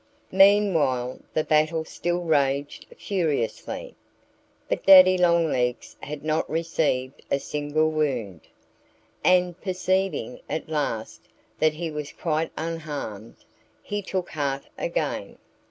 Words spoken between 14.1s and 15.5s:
heart again.